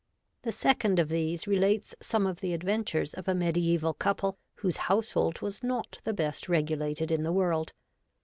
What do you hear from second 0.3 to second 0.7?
The